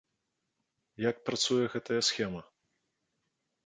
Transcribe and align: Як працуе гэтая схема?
Як 1.09 1.21
працуе 1.29 1.61
гэтая 1.77 2.01
схема? 2.11 2.41